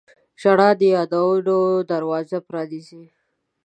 [0.41, 1.57] •ژړا د یادونو
[1.91, 3.03] دروازه پرانیزي.